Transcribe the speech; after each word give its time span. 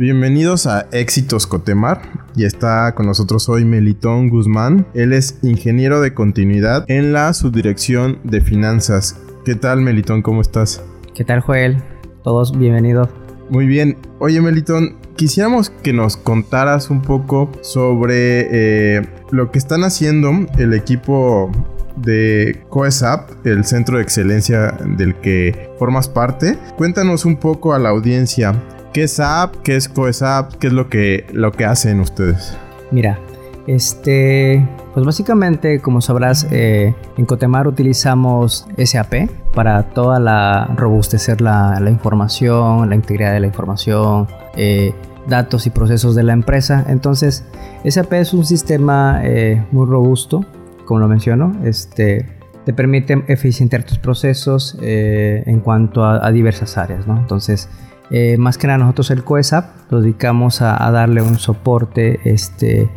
Bienvenidos 0.00 0.66
a 0.66 0.86
Éxitos 0.92 1.46
Cotemar 1.46 2.00
y 2.34 2.46
está 2.46 2.94
con 2.94 3.04
nosotros 3.04 3.50
hoy 3.50 3.66
Melitón 3.66 4.30
Guzmán. 4.30 4.86
Él 4.94 5.12
es 5.12 5.38
ingeniero 5.42 6.00
de 6.00 6.14
continuidad 6.14 6.86
en 6.88 7.12
la 7.12 7.34
subdirección 7.34 8.18
de 8.24 8.40
finanzas. 8.40 9.20
¿Qué 9.44 9.56
tal 9.56 9.82
Melitón? 9.82 10.22
¿Cómo 10.22 10.40
estás? 10.40 10.82
¿Qué 11.14 11.22
tal 11.22 11.40
Joel? 11.40 11.82
Todos 12.24 12.58
bienvenidos. 12.58 13.10
Muy 13.50 13.66
bien. 13.66 13.98
Oye 14.20 14.40
Melitón, 14.40 14.96
quisiéramos 15.16 15.68
que 15.68 15.92
nos 15.92 16.16
contaras 16.16 16.88
un 16.88 17.02
poco 17.02 17.52
sobre 17.60 18.48
eh, 18.96 19.06
lo 19.30 19.50
que 19.50 19.58
están 19.58 19.84
haciendo 19.84 20.30
el 20.56 20.72
equipo 20.72 21.52
de 21.96 22.64
COESAP, 22.70 23.44
el 23.44 23.66
centro 23.66 23.98
de 23.98 24.04
excelencia 24.04 24.78
del 24.96 25.16
que 25.16 25.68
formas 25.78 26.08
parte. 26.08 26.56
Cuéntanos 26.78 27.26
un 27.26 27.36
poco 27.36 27.74
a 27.74 27.78
la 27.78 27.90
audiencia 27.90 28.54
¿Qué 28.92 29.04
es 29.04 29.12
SAP? 29.12 29.56
¿Qué 29.62 29.76
es 29.76 29.88
CoeSAP? 29.88 30.54
¿Qué 30.54 30.66
es 30.66 30.72
lo 30.72 30.88
que, 30.88 31.24
lo 31.32 31.52
que 31.52 31.64
hacen 31.64 32.00
ustedes? 32.00 32.56
Mira, 32.90 33.20
este, 33.68 34.66
pues 34.94 35.06
básicamente, 35.06 35.80
como 35.80 36.00
sabrás, 36.00 36.48
eh, 36.50 36.92
en 37.16 37.24
Cotemar 37.24 37.68
utilizamos 37.68 38.66
SAP 38.84 39.30
para 39.54 39.84
toda 39.90 40.18
la 40.18 40.74
robustecer 40.76 41.40
la, 41.40 41.80
información, 41.88 42.88
la 42.88 42.96
integridad 42.96 43.32
de 43.32 43.38
la 43.38 43.46
información, 43.46 44.26
eh, 44.56 44.92
datos 45.28 45.68
y 45.68 45.70
procesos 45.70 46.16
de 46.16 46.24
la 46.24 46.32
empresa. 46.32 46.84
Entonces, 46.88 47.44
SAP 47.88 48.14
es 48.14 48.34
un 48.34 48.44
sistema 48.44 49.20
eh, 49.22 49.64
muy 49.70 49.86
robusto, 49.86 50.44
como 50.84 50.98
lo 50.98 51.06
menciono, 51.06 51.52
este, 51.64 52.26
te 52.64 52.72
permite 52.72 53.22
eficientar 53.28 53.84
tus 53.84 53.98
procesos 53.98 54.76
en 54.80 55.60
cuanto 55.60 56.04
a, 56.04 56.26
a 56.26 56.32
diversas 56.32 56.76
áreas, 56.76 57.06
¿no? 57.06 57.16
Entonces, 57.16 57.68
eh, 58.10 58.36
más 58.38 58.58
que 58.58 58.66
nada 58.66 58.78
nosotros 58.78 59.10
el 59.12 59.22
COESAP 59.22 59.90
nos 59.90 60.02
dedicamos 60.02 60.62
a, 60.62 60.90
darle 60.90 61.22
un 61.22 61.38
soporte, 61.38 62.20
este, 62.24 62.88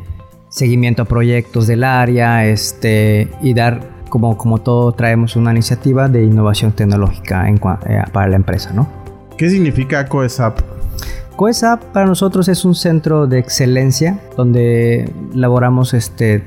seguimiento 0.49 1.03
a 1.03 1.05
proyectos 1.05 1.67
del 1.67 1.83
área 1.83 2.47
este, 2.47 3.29
y 3.41 3.53
dar, 3.53 3.81
como, 4.09 4.37
como 4.37 4.59
todo, 4.59 4.91
traemos 4.93 5.35
una 5.35 5.51
iniciativa 5.51 6.07
de 6.07 6.23
innovación 6.23 6.71
tecnológica 6.71 7.47
en, 7.47 7.55
eh, 7.87 8.03
para 8.11 8.27
la 8.27 8.35
empresa. 8.35 8.71
¿no? 8.73 8.87
¿Qué 9.37 9.49
significa 9.49 10.07
COESAP? 10.07 10.59
COESAP 11.35 11.83
para 11.85 12.05
nosotros 12.05 12.47
es 12.47 12.65
un 12.65 12.75
centro 12.75 13.27
de 13.27 13.39
excelencia 13.39 14.19
donde 14.35 15.11
laboramos 15.33 15.93
este, 15.93 16.43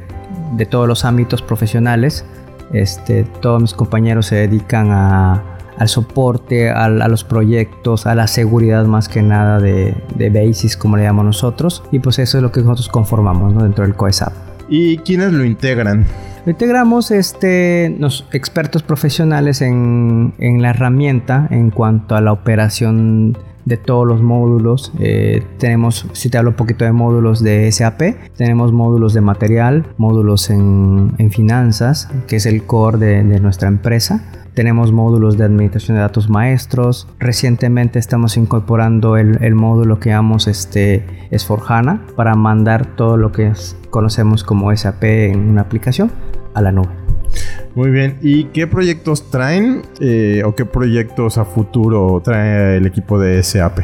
de 0.57 0.67
todos 0.67 0.89
los 0.89 1.05
ámbitos 1.05 1.43
profesionales. 1.43 2.25
Este, 2.73 3.25
todos 3.41 3.63
mis 3.63 3.75
compañeros 3.75 4.27
se 4.27 4.37
dedican 4.37 4.91
a 4.91 5.56
al 5.79 5.89
soporte, 5.89 6.71
a 6.71 6.89
los 6.89 7.25
proyectos, 7.25 8.07
a 8.07 8.15
la 8.15 8.27
seguridad 8.27 8.85
más 8.87 9.09
que 9.09 9.23
nada 9.23 9.61
de, 9.61 9.95
de 10.17 10.31
Basis, 10.31 10.77
como 10.77 10.97
le 10.97 11.05
llamamos 11.05 11.27
nosotros. 11.27 11.83
Y 11.93 11.99
pues 11.99 12.19
eso 12.19 12.39
es 12.39 12.43
lo 12.43 12.53
que 12.53 12.61
nosotros 12.61 12.89
conformamos 12.89 13.63
dentro 13.63 13.85
del 13.85 13.95
COESAP. 13.95 14.33
¿Y 14.69 14.99
quiénes 14.99 15.33
lo 15.33 15.45
integran? 15.45 16.07
Lo 16.45 16.53
integramos 16.53 17.11
este, 17.11 17.95
los 17.99 18.27
expertos 18.33 18.83
profesionales 18.83 19.63
en, 19.63 20.35
en 20.39 20.63
la 20.63 20.71
herramienta 20.71 21.49
en 21.51 21.71
cuanto 21.71 22.15
a 22.15 22.21
la 22.21 22.33
operación 22.33 23.37
de 23.65 23.77
todos 23.77 24.07
los 24.07 24.23
módulos. 24.23 24.93
Eh, 25.01 25.43
tenemos, 25.59 26.07
si 26.13 26.31
te 26.31 26.39
hablo 26.39 26.51
un 26.51 26.57
poquito 26.57 26.85
de 26.85 26.93
módulos 26.93 27.43
de 27.43 27.71
SAP, 27.73 28.01
tenemos 28.37 28.73
módulos 28.73 29.13
de 29.13 29.21
material, 29.23 29.87
módulos 29.99 30.51
en, 30.51 31.15
en 31.19 31.31
finanzas, 31.33 32.09
que 32.29 32.37
es 32.37 32.47
el 32.47 32.63
core 32.63 32.99
de, 32.99 33.25
de 33.25 33.41
nuestra 33.41 33.67
empresa. 33.67 34.23
Tenemos 34.57 34.91
módulos 34.91 35.37
de 35.37 35.45
administración 35.45 35.99
de 35.99 36.01
datos 36.01 36.31
maestros. 36.31 37.07
Recientemente 37.19 37.99
estamos 37.99 38.39
incorporando 38.39 39.19
el, 39.19 39.37
el 39.45 39.55
módulo 39.55 40.01
que 40.01 40.09
llamamos 40.09 40.49
este, 40.49 41.29
S4HANA 41.31 42.15
para 42.17 42.35
mandar 42.37 42.97
todo 42.97 43.19
lo 43.19 43.33
que 43.33 43.53
conocemos 43.91 44.45
como 44.45 44.75
SAP 44.75 45.05
en 45.05 45.51
una 45.51 45.61
aplicación 45.61 46.11
a 46.55 46.63
la 46.63 46.73
nube. 46.73 46.89
Muy 47.75 47.91
bien, 47.91 48.17
¿y 48.23 48.45
qué 48.45 48.67
proyectos 48.67 49.31
traen 49.31 49.83
eh, 50.01 50.41
o 50.47 50.55
qué 50.55 50.65
proyectos 50.65 51.37
a 51.37 51.45
futuro 51.45 52.23
trae 52.25 52.79
el 52.79 52.87
equipo 52.87 53.19
de 53.19 53.43
SAP? 53.43 53.81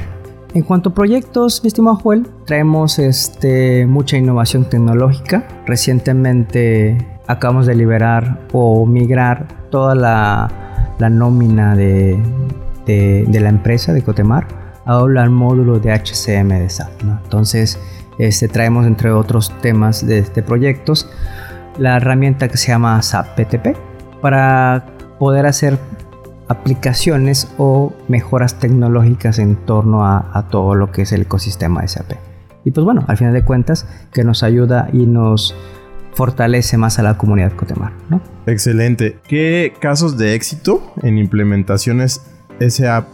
En 0.54 0.62
cuanto 0.62 0.88
a 0.88 0.94
proyectos, 0.94 1.62
mi 1.62 1.68
estimado 1.68 1.96
Joel, 1.96 2.26
traemos 2.46 2.98
este, 2.98 3.84
mucha 3.84 4.16
innovación 4.16 4.64
tecnológica. 4.64 5.46
Recientemente 5.66 7.11
acabamos 7.26 7.66
de 7.66 7.74
liberar 7.74 8.40
o 8.52 8.86
migrar 8.86 9.46
toda 9.70 9.94
la, 9.94 10.50
nómina 11.10 11.74
de, 11.74 12.18
la 12.86 13.48
empresa 13.48 13.92
de 13.92 14.02
Cotemar 14.02 14.46
al 14.84 15.30
módulo 15.30 15.78
de 15.78 15.92
HCM 15.92 16.48
de 16.48 16.68
SAP. 16.68 16.90
Entonces, 17.02 17.78
este, 18.18 18.48
traemos 18.48 18.86
entre 18.86 19.12
otros 19.12 19.52
temas 19.60 20.06
de, 20.06 20.22
de 20.22 20.42
proyectos 20.42 21.08
la 21.78 21.96
herramienta 21.96 22.48
que 22.48 22.56
se 22.56 22.68
llama 22.68 23.00
SAP 23.00 23.34
PTP 23.36 23.76
para 24.20 24.84
poder 25.18 25.46
hacer 25.46 25.78
aplicaciones 26.48 27.52
o 27.58 27.92
mejoras 28.08 28.58
tecnológicas 28.58 29.38
en 29.38 29.56
torno 29.56 30.04
a, 30.04 30.48
todo 30.50 30.74
lo 30.74 30.92
que 30.92 31.02
es 31.02 31.12
el 31.12 31.22
ecosistema 31.22 31.80
de 31.82 31.88
SAP. 31.88 32.12
Y 32.64 32.70
pues 32.70 32.84
bueno, 32.84 33.04
al 33.08 33.16
final 33.16 33.32
de 33.32 33.42
cuentas, 33.42 33.86
que 34.12 34.22
nos 34.22 34.42
ayuda 34.42 34.88
y 34.92 35.06
nos 35.06 35.54
fortalece 36.14 36.76
más 36.76 36.98
a 36.98 37.02
la 37.02 37.16
comunidad 37.16 37.52
Cotemar. 37.52 37.92
¿no? 38.08 38.20
Excelente. 38.46 39.18
¿Qué 39.26 39.72
casos 39.80 40.16
de 40.18 40.34
éxito 40.34 40.92
en 41.02 41.18
implementaciones 41.18 42.22
SAP 42.60 43.06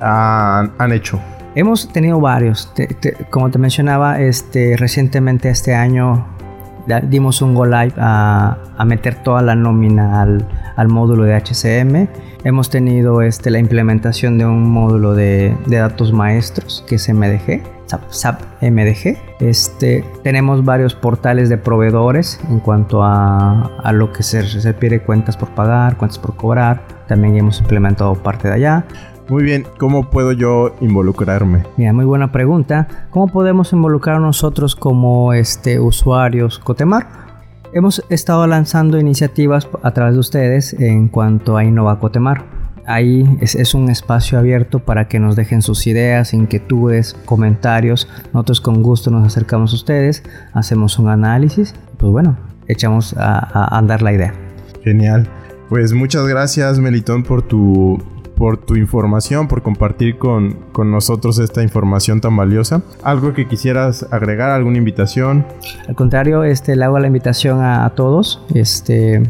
han, 0.00 0.92
hecho? 0.92 1.20
Hemos 1.54 1.92
tenido 1.92 2.20
varios. 2.20 2.72
como 3.30 3.50
te 3.50 3.58
mencionaba, 3.58 4.20
este, 4.20 4.76
recientemente 4.76 5.50
este 5.50 5.74
año 5.74 6.26
dimos 7.04 7.42
un 7.42 7.54
go 7.54 7.64
live 7.64 7.94
a, 7.96 8.56
meter 8.84 9.22
toda 9.22 9.42
la 9.42 9.54
nómina 9.54 10.22
al, 10.22 10.88
módulo 10.88 11.24
de 11.24 11.34
HCM. 11.34 12.08
Hemos 12.44 12.70
tenido 12.70 13.22
este, 13.22 13.50
la 13.50 13.58
implementación 13.58 14.38
de 14.38 14.46
un 14.46 14.68
módulo 14.68 15.14
de, 15.14 15.56
datos 15.66 16.12
maestros 16.12 16.84
que 16.88 16.96
es 16.96 17.08
MDG. 17.08 17.62
SAP, 18.08 18.40
MDG. 18.62 19.18
Este, 19.40 20.02
tenemos 20.22 20.64
varios 20.64 20.94
portales 20.94 21.50
de 21.50 21.58
proveedores 21.58 22.40
en 22.48 22.60
cuanto 22.60 23.02
a, 23.02 23.70
a 23.82 23.92
lo 23.92 24.12
que 24.14 24.22
se 24.22 24.40
refiere 24.40 25.02
cuentas 25.02 25.36
por 25.36 25.50
pagar, 25.50 25.98
cuentas 25.98 26.18
por 26.18 26.34
cobrar. 26.34 26.80
También 27.06 27.36
hemos 27.36 27.60
implementado 27.60 28.14
parte 28.14 28.48
de 28.48 28.54
allá. 28.54 28.86
Muy 29.28 29.44
bien, 29.44 29.64
¿cómo 29.78 30.10
puedo 30.10 30.32
yo 30.32 30.74
involucrarme? 30.80 31.62
Mira, 31.76 31.92
muy 31.92 32.04
buena 32.04 32.32
pregunta. 32.32 33.06
¿Cómo 33.10 33.28
podemos 33.28 33.72
involucrar 33.72 34.20
nosotros 34.20 34.74
como 34.74 35.32
este, 35.32 35.78
usuarios 35.78 36.58
Cotemar? 36.58 37.06
Hemos 37.72 38.04
estado 38.10 38.46
lanzando 38.46 38.98
iniciativas 38.98 39.68
a 39.82 39.92
través 39.92 40.14
de 40.14 40.20
ustedes 40.20 40.74
en 40.74 41.08
cuanto 41.08 41.56
a 41.56 41.64
Innova 41.64 41.98
Cotemar. 42.00 42.44
Ahí 42.84 43.38
es, 43.40 43.74
un 43.74 43.88
espacio 43.88 44.38
abierto 44.38 44.80
para 44.80 45.06
que 45.06 45.20
nos 45.20 45.36
dejen 45.36 45.62
sus 45.62 45.86
ideas, 45.86 46.34
inquietudes, 46.34 47.14
comentarios. 47.24 48.08
Nosotros 48.34 48.60
con 48.60 48.82
gusto 48.82 49.10
nos 49.10 49.24
acercamos 49.24 49.72
a 49.72 49.76
ustedes, 49.76 50.24
hacemos 50.52 50.98
un 50.98 51.08
análisis. 51.08 51.74
Pues 51.96 52.10
bueno, 52.10 52.36
echamos 52.66 53.14
a, 53.16 53.38
a 53.38 53.78
andar 53.78 54.02
la 54.02 54.12
idea. 54.12 54.34
Genial. 54.82 55.28
Pues 55.68 55.92
muchas 55.92 56.26
gracias 56.26 56.80
Melitón 56.80 57.22
por 57.22 57.40
tu 57.42 58.02
por 58.36 58.56
tu 58.58 58.76
información, 58.76 59.48
por 59.48 59.62
compartir 59.62 60.18
con, 60.18 60.54
con, 60.72 60.90
nosotros 60.90 61.38
esta 61.38 61.62
información 61.62 62.20
tan 62.20 62.36
valiosa. 62.36 62.82
¿Algo 63.02 63.32
que 63.32 63.46
quisieras 63.46 64.06
agregar, 64.10 64.50
alguna 64.50 64.78
invitación? 64.78 65.46
Al 65.88 65.94
contrario, 65.94 66.44
este, 66.44 66.76
le 66.76 66.84
hago 66.84 66.98
la 66.98 67.06
invitación 67.06 67.62
a, 67.62 67.88
todos 67.90 68.42
este, 68.54 69.22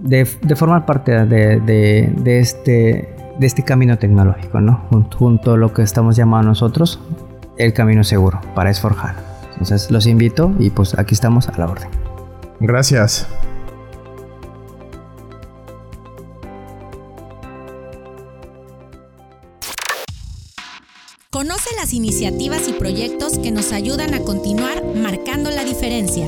de, 0.00 0.28
de, 0.42 0.56
formar 0.56 0.86
parte 0.86 1.26
de, 1.26 1.60
de, 1.60 2.12
de, 2.16 2.38
este, 2.38 3.14
de 3.38 3.46
este 3.46 3.62
camino 3.62 3.98
tecnológico, 3.98 4.60
¿no? 4.60 4.84
Junto, 5.16 5.52
a 5.52 5.56
lo 5.56 5.72
que 5.72 5.82
estamos 5.82 6.16
llamando 6.16 6.48
nosotros 6.48 7.00
el 7.56 7.72
camino 7.72 8.04
seguro 8.04 8.40
para 8.54 8.70
esforjar. 8.70 9.14
Entonces 9.52 9.90
los 9.90 10.06
invito 10.06 10.52
y 10.58 10.70
pues 10.70 10.98
aquí 10.98 11.14
estamos 11.14 11.48
a 11.48 11.58
la 11.58 11.66
orden. 11.66 11.88
Gracias. 12.60 13.28
iniciativas 21.92 22.68
y 22.68 22.72
proyectos 22.72 23.38
que 23.38 23.50
nos 23.50 23.72
ayudan 23.72 24.14
a 24.14 24.20
continuar 24.20 24.84
marcando 24.94 25.50
la 25.50 25.64
diferencia. 25.64 26.26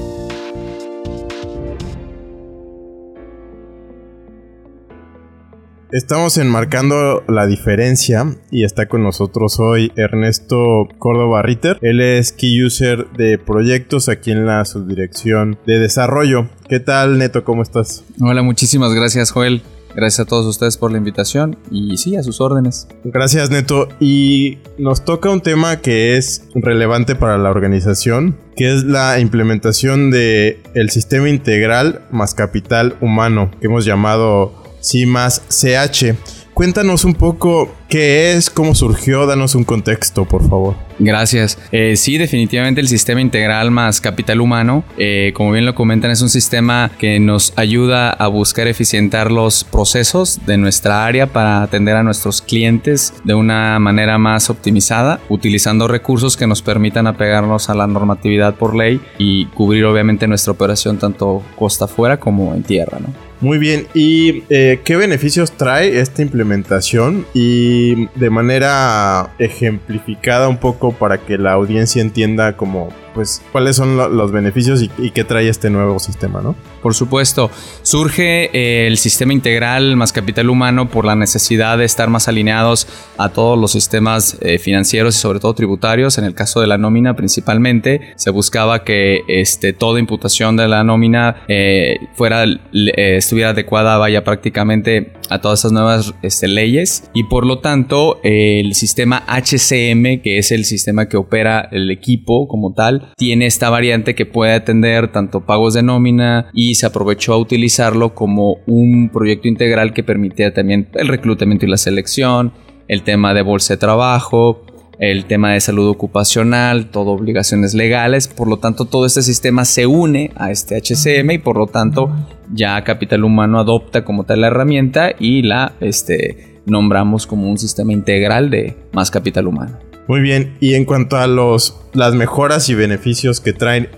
Estamos 5.93 6.39
enmarcando 6.39 7.23
la 7.29 7.47
diferencia 7.47 8.35
y 8.51 8.65
está 8.65 8.89
con 8.89 9.03
nosotros 9.03 9.61
hoy 9.61 9.93
Ernesto 9.95 10.89
Córdoba 10.99 11.43
Ritter. 11.43 11.79
Él 11.83 12.01
es 12.01 12.33
key 12.33 12.65
user 12.65 13.11
de 13.11 13.37
proyectos 13.37 14.09
aquí 14.09 14.31
en 14.31 14.47
la 14.47 14.65
subdirección 14.65 15.59
de 15.67 15.79
desarrollo. 15.79 16.49
¿Qué 16.67 16.81
tal, 16.81 17.19
Neto? 17.19 17.45
¿Cómo 17.45 17.63
estás? 17.63 18.05
Hola, 18.23 18.41
muchísimas 18.43 18.95
gracias, 18.95 19.31
Joel. 19.31 19.63
Gracias 19.95 20.21
a 20.21 20.25
todos 20.25 20.47
ustedes 20.47 20.77
por 20.77 20.91
la 20.91 20.99
invitación 20.99 21.59
y 21.71 21.97
sí, 21.97 22.17
a 22.17 22.23
sus 22.23 22.41
órdenes. 22.41 22.89
Gracias, 23.05 23.51
Neto. 23.51 23.89
Y 24.01 24.59
nos 24.79 25.05
toca 25.05 25.31
un 25.31 25.41
tema 25.41 25.77
que 25.77 26.17
es 26.17 26.49
relevante 26.55 27.15
para 27.15 27.39
la 27.39 27.51
organización, 27.51 28.37
que 28.57 28.75
es 28.75 28.85
la 28.85 29.21
implementación 29.21 30.11
de 30.11 30.63
sistema 30.91 31.29
integral 31.29 32.03
más 32.11 32.35
capital 32.35 32.97
humano, 33.01 33.51
que 33.61 33.67
hemos 33.67 33.85
llamado 33.85 34.63
Sí 34.81 35.07
más 35.07 35.43
CH. 35.49 36.17
Cuéntanos 36.55 37.05
un 37.05 37.15
poco 37.15 37.73
qué 37.93 38.33
es, 38.33 38.49
cómo 38.49 38.75
surgió, 38.75 39.27
danos 39.27 39.55
un 39.55 39.65
contexto, 39.65 40.25
por 40.25 40.49
favor. 40.49 40.77
Gracias. 40.99 41.59
Eh, 41.73 41.95
sí, 41.97 42.17
definitivamente 42.17 42.81
el 42.81 42.89
sistema 42.89 43.21
integral 43.21 43.71
más 43.71 44.01
capital 44.01 44.41
humano, 44.41 44.83
eh, 44.97 45.33
como 45.35 45.53
bien 45.53 45.67
lo 45.67 45.75
comentan, 45.75 46.11
es 46.11 46.23
un 46.23 46.31
sistema 46.31 46.91
que 46.99 47.21
nos 47.21 47.53
ayuda 47.55 48.09
a 48.09 48.29
buscar 48.29 48.67
eficientar 48.67 49.31
los 49.31 49.65
procesos 49.65 50.41
de 50.47 50.57
nuestra 50.57 51.05
área 51.05 51.27
para 51.27 51.63
atender 51.63 51.97
a 51.97 52.03
nuestros 52.03 52.41
clientes 52.41 53.13
de 53.25 53.35
una 53.35 53.79
manera 53.79 54.17
más 54.17 54.49
optimizada, 54.49 55.21
utilizando 55.29 55.87
recursos 55.87 56.39
que 56.39 56.47
nos 56.47 56.63
permitan 56.63 57.07
apegarnos 57.07 57.69
a 57.69 57.75
la 57.75 57.87
normatividad 57.87 58.55
por 58.55 58.75
ley 58.75 59.03
y 59.19 59.45
cubrir 59.49 59.85
obviamente 59.85 60.27
nuestra 60.27 60.53
operación 60.55 60.97
tanto 60.97 61.43
costa 61.57 61.85
afuera 61.85 62.19
como 62.19 62.55
en 62.55 62.63
tierra. 62.63 63.01
¿no? 63.01 63.33
Muy 63.43 63.59
bien, 63.59 63.89
¿y 63.93 64.45
eh, 64.51 64.79
qué 64.85 64.95
beneficios 64.95 65.51
trae 65.51 65.99
esta 65.99 66.23
implementación? 66.23 67.27
Y 67.35 67.82
de 68.15 68.31
manera 68.31 69.31
ejemplificada 69.39 70.49
un 70.49 70.59
poco 70.59 70.93
para 70.93 71.19
que 71.19 71.39
la 71.39 71.53
audiencia 71.53 72.03
entienda 72.03 72.57
como 72.57 72.89
pues 73.15 73.43
cuáles 73.53 73.77
son 73.77 73.97
los 73.97 74.33
beneficios 74.33 74.83
y, 74.83 75.11
qué 75.11 75.25
trae 75.25 75.49
este 75.49 75.71
nuevo 75.71 75.99
sistema, 75.99 76.41
¿no? 76.41 76.55
Por 76.83 76.95
supuesto, 76.95 77.51
surge 77.83 78.51
eh, 78.53 78.87
el 78.87 78.97
sistema 78.97 79.33
integral 79.33 79.97
más 79.97 80.13
capital 80.13 80.49
humano 80.51 80.89
por 80.89 81.05
la 81.05 81.15
necesidad 81.15 81.79
de 81.79 81.85
estar 81.85 82.09
más 82.09 82.29
alineados 82.29 82.87
a 83.19 83.29
todos 83.29 83.59
los 83.59 83.73
sistemas 83.73 84.39
eh, 84.41 84.59
financieros 84.59 85.17
y 85.17 85.19
sobre 85.19 85.39
todo 85.39 85.55
tributarios. 85.55 86.19
En 86.19 86.25
el 86.25 86.35
caso 86.35 86.61
de 86.61 86.67
la 86.67 86.79
nómina 86.79 87.15
principalmente, 87.15 88.15
se 88.17 88.31
buscaba 88.31 88.85
que 88.85 89.21
este, 89.29 89.73
toda 89.73 90.01
imputación 90.01 90.57
de 90.57 90.69
la 90.69 90.83
nómina 90.83 91.43
eh, 91.49 91.97
fuera, 92.15 92.45
estuviera 92.73 93.51
adecuada, 93.51 93.99
vaya 93.99 94.25
prácticamente 94.25 95.13
a 95.29 95.41
todas 95.41 95.61
esas 95.61 95.73
nuevas 95.73 96.15
este, 96.23 96.49
leyes 96.49 97.11
y 97.15 97.25
por 97.25 97.47
lo 97.47 97.61
tanto 97.61 98.21
el 98.23 98.75
sistema 98.75 99.25
HCM, 99.27 100.21
que 100.23 100.39
es 100.39 100.53
el 100.53 100.65
sistema 100.65 101.09
que 101.09 101.17
opera 101.17 101.69
el 101.71 101.91
equipo 101.91 102.49
como 102.49 102.73
tal, 102.75 103.02
tiene 103.17 103.47
esta 103.47 103.71
variante 103.71 104.15
que 104.15 104.27
puede 104.27 104.55
atender 104.55 105.09
tanto 105.13 105.41
pagos 105.41 105.75
de 105.75 105.83
nómina 105.83 106.51
y 106.53 106.75
se 106.75 106.87
aprovechó 106.87 107.35
a 107.35 107.39
utilizarlo 107.39 108.15
como 108.15 108.59
un 108.67 109.11
proyecto 109.11 109.49
integral 109.49 109.93
que 109.93 110.03
permitía 110.03 110.53
también 110.53 110.89
el 110.95 111.09
reclutamiento 111.09 111.67
y 111.67 111.69
la 111.71 111.77
selección, 111.77 112.53
el 112.89 113.03
tema 113.03 113.35
de 113.35 113.43
bolsa 113.43 113.75
de 113.75 113.79
trabajo, 113.79 114.65
el 114.99 115.25
tema 115.25 115.53
de 115.53 115.61
salud 115.61 115.89
ocupacional, 115.89 116.91
todo 116.91 117.11
obligaciones 117.11 117.75
legales, 117.75 118.29
por 118.29 118.47
lo 118.49 118.59
tanto 118.59 118.85
todo 118.85 119.07
este 119.07 119.23
sistema 119.23 119.65
se 119.65 119.87
une 119.87 120.31
a 120.37 120.51
este 120.51 120.77
HCM 120.77 121.33
y 121.33 121.39
por 121.39 121.57
lo 121.57 121.67
tanto 121.67 122.11
ya 122.53 122.83
Capital 122.85 123.25
Humano 123.25 123.59
adopta 123.59 124.05
como 124.05 124.25
tal 124.25 124.43
la 124.43 124.49
herramienta 124.49 125.13
y 125.19 125.43
la 125.43 125.73
este, 125.81 126.61
nombramos 126.67 127.27
como 127.27 127.51
un 127.51 127.59
sistema 127.59 127.93
integral 127.93 128.51
de 128.51 128.77
más 128.93 129.11
capital 129.11 129.47
humano. 129.49 129.92
Muy 130.09 130.21
bien, 130.21 130.57
y 130.61 130.75
en 130.75 130.85
cuanto 130.85 131.17
a 131.17 131.27
los 131.27 131.79
las 131.93 132.15
mejoras 132.15 132.69
y 132.69 132.75
beneficios 132.75 133.41
que 133.41 133.53
traen 133.53 133.89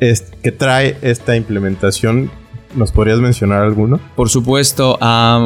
que 0.43 0.53
trae 0.53 0.97
esta 1.03 1.37
implementación, 1.37 2.31
¿nos 2.75 2.93
podrías 2.93 3.21
mencionar 3.21 3.63
alguno? 3.63 4.01
Por 4.17 4.29
supuesto, 4.29 4.99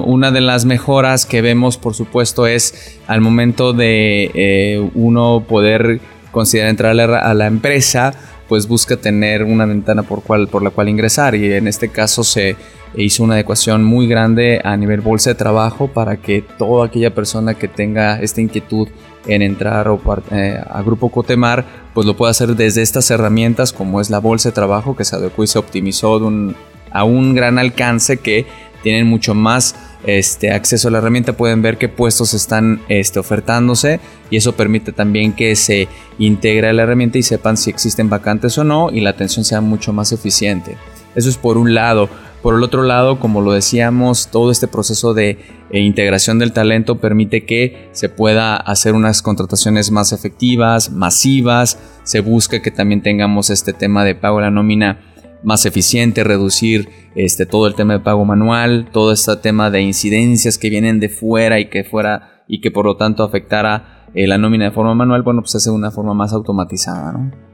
una 0.05 0.31
de 0.31 0.41
las 0.41 0.65
mejoras 0.65 1.27
que 1.27 1.43
vemos, 1.43 1.77
por 1.77 1.95
supuesto, 1.95 2.47
es 2.47 2.99
al 3.07 3.21
momento 3.21 3.73
de 3.73 4.31
eh, 4.35 4.91
uno 4.95 5.45
poder 5.47 6.01
considerar 6.31 6.71
entrar 6.71 6.99
a 7.01 7.35
la, 7.35 7.47
empresa, 7.47 8.15
pues 8.49 8.67
busca 8.67 8.97
tener 8.97 9.45
una 9.45 9.67
ventana 9.67 10.03
por, 10.03 10.23
cual, 10.23 10.49
por 10.49 10.63
la 10.63 10.71
cual 10.71 10.89
ingresar 10.89 11.35
y 11.35 11.53
en 11.53 11.69
este 11.69 11.89
caso 11.89 12.25
se 12.25 12.57
hizo 12.97 13.23
una 13.23 13.35
adecuación 13.35 13.85
muy 13.85 14.07
grande 14.07 14.61
a 14.65 14.77
nivel 14.77 15.01
bolsa 15.01 15.31
de 15.31 15.35
trabajo 15.35 15.89
para 15.89 16.17
que 16.17 16.43
toda 16.59 16.87
aquella 16.87 17.15
persona 17.15 17.55
que 17.55 17.69
tenga 17.69 18.21
esta 18.21 18.41
inquietud 18.41 18.89
en 19.29 19.43
entrar 19.43 19.89
o 19.89 20.01
eh, 20.33 20.61
a 20.69 20.83
Grupo 20.83 21.11
Cotemar, 21.11 21.65
pues 21.95 22.07
lo 22.07 22.17
puede 22.17 22.31
hacer 22.31 22.57
desde 22.57 22.83
estas 22.83 23.11
herramientas 23.11 23.73
como 23.73 24.01
es 24.01 24.11
la 24.11 24.19
bolsa 24.19 24.49
de 24.49 24.55
trabajo 24.55 24.97
que 24.97 25.05
se 25.05 25.15
adecuó 25.15 25.45
y 25.45 25.47
se 25.47 25.59
optimizó 25.59 26.21
a 26.91 27.05
un 27.05 27.35
gran 27.35 27.59
alcance 27.59 28.17
que 28.17 28.47
tienen 28.83 29.07
mucho 29.07 29.35
más 29.35 29.75
este, 30.05 30.53
acceso 30.53 30.89
a 30.89 30.91
la 30.91 30.99
herramienta, 30.99 31.33
pueden 31.33 31.63
ver 31.63 31.77
qué 31.77 31.89
puestos 31.89 32.35
están 32.35 32.81
este, 32.89 33.19
ofertándose 33.19 34.01
y 34.31 34.37
eso 34.37 34.55
permite 34.55 34.93
también 34.93 35.33
que 35.33 35.57
se 35.57 35.89
integre 36.19 36.69
a 36.69 36.73
la 36.73 36.85
herramienta 36.85 37.19
y 37.19 37.23
sepan 37.23 37.57
si 37.57 37.71
existen 37.71 38.09
vacantes 38.09 38.57
o 38.59 38.65
no 38.65 38.91
y 38.93 39.01
la 39.01 39.11
atención 39.11 39.45
sea 39.45 39.61
mucho 39.61 39.93
más 39.93 40.13
eficiente. 40.13 40.77
Eso 41.15 41.29
es 41.29 41.37
por 41.37 41.59
un 41.59 41.75
lado. 41.75 42.09
Por 42.43 42.55
el 42.55 42.63
otro 42.63 42.85
lado, 42.85 43.19
como 43.19 43.41
lo 43.41 43.53
decíamos, 43.53 44.29
todo 44.29 44.53
este 44.53 44.69
proceso 44.69 45.13
de 45.13 45.39
eh, 45.71 45.81
integración 45.81 46.39
del 46.39 46.53
talento 46.53 46.99
permite 46.99 47.45
que 47.45 47.89
se 47.93 48.09
pueda 48.09 48.57
hacer 48.57 48.95
unas 48.95 49.23
contrataciones 49.23 49.91
más 49.91 50.13
efectivas, 50.13 50.93
masivas. 50.93 51.79
Se 52.05 52.21
busca 52.21 52.63
que 52.63 52.71
también 52.71 53.03
tengamos 53.03 53.51
este 53.51 53.73
tema 53.73 54.05
de 54.05 54.15
pago 54.15 54.39
a 54.39 54.43
la 54.43 54.51
nómina 54.53 55.01
más 55.43 55.67
eficiente, 55.67 56.23
reducir 56.23 56.89
este, 57.17 57.45
todo 57.45 57.67
el 57.67 57.75
tema 57.75 57.95
de 57.95 58.01
pago 58.01 58.25
manual, 58.25 58.89
todo 58.93 59.13
este 59.13 59.37
tema 59.37 59.71
de 59.71 59.83
incidencias 59.83 60.59
que 60.59 60.71
vienen 60.71 61.01
de 61.01 61.09
fuera 61.09 61.59
y 61.59 61.69
que 61.69 61.83
fuera 61.83 62.45
y 62.47 62.61
que 62.61 62.71
por 62.71 62.87
lo 62.87 62.97
tanto 62.97 63.25
afectara 63.25 64.07
eh, 64.15 64.27
la 64.27 64.39
nómina 64.39 64.67
de 64.67 64.71
forma 64.71 64.95
manual, 64.95 65.23
bueno, 65.23 65.43
pues 65.43 65.55
hace 65.57 65.71
una 65.71 65.91
forma 65.91 66.15
más 66.15 66.33
automatizada, 66.33 67.13
¿no? 67.13 67.48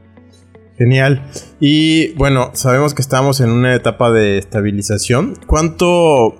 Genial. 0.77 1.23
Y 1.59 2.13
bueno, 2.13 2.51
sabemos 2.53 2.93
que 2.93 3.01
estamos 3.01 3.39
en 3.39 3.49
una 3.49 3.73
etapa 3.75 4.11
de 4.11 4.37
estabilización. 4.37 5.35
¿Cuánto 5.47 6.37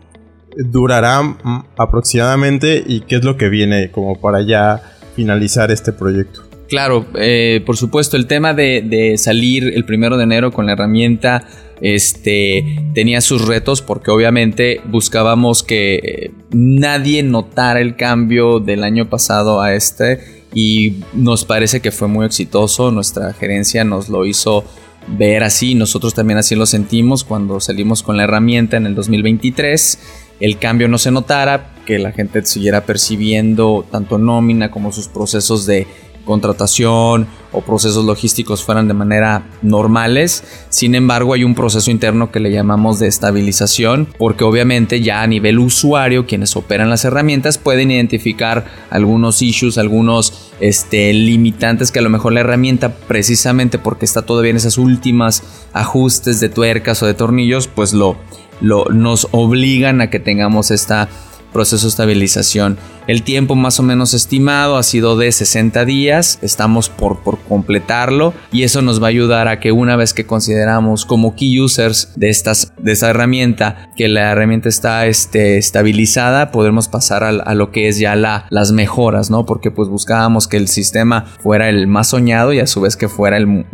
durará 0.57 1.21
mm, 1.21 1.65
aproximadamente 1.77 2.83
y 2.85 3.01
qué 3.01 3.15
es 3.15 3.23
lo 3.23 3.37
que 3.37 3.49
viene 3.49 3.91
como 3.91 4.19
para 4.19 4.41
ya 4.41 4.81
finalizar 5.15 5.71
este 5.71 5.93
proyecto? 5.93 6.41
Claro, 6.67 7.05
eh, 7.15 7.61
por 7.65 7.77
supuesto, 7.77 8.17
el 8.17 8.25
tema 8.25 8.53
de, 8.53 9.15
salir 9.17 9.71
el 9.75 9.85
primero 9.85 10.17
de 10.17 10.23
enero 10.23 10.51
con 10.51 10.65
la 10.65 10.73
herramienta 10.73 11.47
este, 11.79 12.89
tenía 12.93 13.21
sus 13.21 13.47
retos 13.47 13.81
porque 13.81 14.09
obviamente 14.09 14.81
buscábamos 14.85 15.61
que 15.61 16.31
nadie 16.51 17.21
notara 17.21 17.81
el 17.81 17.95
cambio 17.95 18.59
del 18.59 18.83
año 18.83 19.09
pasado 19.09 19.61
a 19.61 19.73
este 19.75 20.34
y 20.55 21.03
nos 21.13 21.43
parece 21.43 21.81
que 21.81 21.91
fue 21.91 22.07
muy 22.07 22.25
exitoso, 22.25 22.89
nuestra 22.89 23.33
gerencia 23.33 23.83
nos 23.83 24.09
lo 24.09 24.25
hizo 24.25 24.63
ver 25.07 25.43
así, 25.43 25.75
nosotros 25.75 26.13
también 26.15 26.39
así 26.39 26.55
lo 26.55 26.65
sentimos 26.65 27.23
cuando 27.23 27.59
salimos 27.59 28.01
con 28.01 28.17
la 28.17 28.23
herramienta 28.23 28.77
en 28.77 28.87
el 28.87 28.95
2023, 28.95 29.99
el 30.39 30.57
cambio 30.57 30.87
no 30.87 30.97
se 30.97 31.11
notara, 31.11 31.73
que 31.85 31.99
la 31.99 32.13
gente 32.13 32.43
siguiera 32.45 32.85
percibiendo 32.85 33.85
tanto 33.91 34.17
nómina 34.17 34.71
como 34.71 34.91
sus 34.91 35.07
procesos 35.09 35.65
de 35.65 35.87
contratación 36.25 37.27
o 37.51 37.61
procesos 37.61 38.03
logísticos 38.03 38.63
fueran 38.63 38.87
de 38.87 38.93
manera 38.93 39.43
normales. 39.61 40.43
Sin 40.69 40.93
embargo, 40.93 41.33
hay 41.33 41.43
un 41.43 41.55
proceso 41.55 41.89
interno 41.89 42.31
que 42.31 42.41
le 42.41 42.51
llamamos 42.51 42.99
de 42.99 43.07
estabilización, 43.07 44.09
porque 44.17 44.43
obviamente 44.43 45.01
ya 45.01 45.21
a 45.21 45.27
nivel 45.27 45.59
usuario, 45.59 46.25
quienes 46.25 46.55
operan 46.55 46.89
las 46.89 47.05
herramientas 47.05 47.57
pueden 47.57 47.91
identificar 47.91 48.65
algunos 48.89 49.41
issues, 49.41 49.77
algunos 49.77 50.51
este, 50.59 51.13
limitantes 51.13 51.91
que 51.91 51.99
a 51.99 52.01
lo 52.01 52.09
mejor 52.09 52.33
la 52.33 52.41
herramienta, 52.41 52.95
precisamente 52.95 53.79
porque 53.79 54.05
está 54.05 54.23
todavía 54.23 54.51
en 54.51 54.57
esas 54.57 54.77
últimas 54.77 55.43
ajustes 55.73 56.39
de 56.39 56.49
tuercas 56.49 57.01
o 57.03 57.05
de 57.05 57.13
tornillos, 57.13 57.67
pues 57.67 57.93
lo, 57.93 58.17
lo 58.59 58.85
nos 58.85 59.27
obligan 59.31 60.01
a 60.01 60.09
que 60.09 60.19
tengamos 60.19 60.71
esta 60.71 61.09
proceso 61.55 61.85
de 61.85 61.89
estabilización. 61.89 62.77
El 63.07 63.23
tiempo 63.23 63.55
más 63.55 63.79
o 63.79 63.83
menos 63.83 64.13
estimado 64.13 64.75
ha 64.75 64.83
sido 64.83 65.15
de 65.15 65.31
60 65.31 65.85
días, 65.85 66.37
estamos 66.41 66.89
por, 66.89 67.23
por 67.23 67.39
completarlo 67.39 68.33
y 68.51 68.63
eso 68.63 68.81
nos 68.81 69.01
va 69.01 69.07
a 69.07 69.09
ayudar 69.11 69.47
a 69.47 69.61
que 69.61 69.71
una 69.71 69.95
vez 69.95 70.13
que 70.13 70.25
consideramos 70.25 71.05
como 71.05 71.33
key 71.33 71.61
users 71.61 72.11
de, 72.17 72.29
estas, 72.29 72.73
de 72.77 72.91
esta 72.91 73.09
herramienta, 73.09 73.89
que 73.95 74.09
la 74.09 74.31
herramienta 74.33 74.67
está 74.67 75.05
este, 75.05 75.57
estabilizada, 75.57 76.51
podemos 76.51 76.89
pasar 76.89 77.23
a, 77.23 77.53
lo 77.53 77.71
que 77.71 77.87
es 77.87 77.99
ya 77.99 78.17
la, 78.17 78.47
las 78.49 78.73
mejoras, 78.73 79.31
¿no? 79.31 79.45
Porque 79.45 79.71
pues 79.71 79.87
buscábamos 79.87 80.49
que 80.49 80.57
el 80.57 80.67
sistema 80.67 81.23
fuera 81.41 81.69
el 81.69 81.87
más 81.87 82.09
soñado 82.09 82.51
y 82.51 82.59
a 82.59 82.67
su 82.67 82.81
vez 82.81 82.97
que 82.97 83.07
fuera 83.07 83.37
el, 83.37 83.65